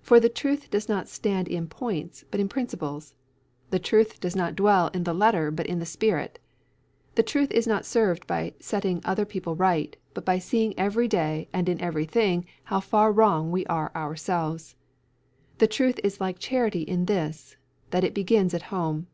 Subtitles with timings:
[0.00, 3.12] For the truth does not stand in points, but in principles.
[3.68, 6.38] The truth does not dwell in the letter but in the spirit.
[7.14, 11.50] The truth is not served by setting other people right, but by seeing every day
[11.52, 14.76] and in every thing how far wrong we are ourselves.
[15.58, 17.58] The truth is like charity in this,
[17.90, 19.08] that it begins at home.